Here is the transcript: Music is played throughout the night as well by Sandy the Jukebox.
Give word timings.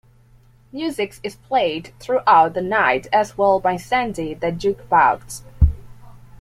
Music 0.71 1.19
is 1.21 1.35
played 1.35 1.93
throughout 1.99 2.55
the 2.55 2.61
night 2.63 3.05
as 3.13 3.37
well 3.37 3.59
by 3.59 3.77
Sandy 3.77 4.33
the 4.33 4.51
Jukebox. 4.51 5.43